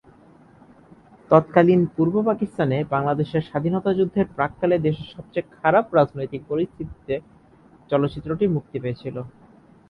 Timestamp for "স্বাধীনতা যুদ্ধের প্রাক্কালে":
3.49-4.77